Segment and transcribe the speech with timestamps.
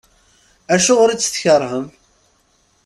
[0.73, 1.85] Acuɣer i tt-tkerhem?